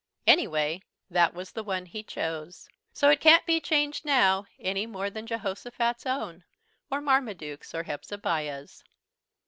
[0.25, 0.81] Anyway,
[1.11, 2.67] that was the one he chose.
[2.91, 6.43] So it can't be changed now, any more than Jehosophat's own,
[6.89, 8.83] or Marmaduke's, or Hepzebiah's.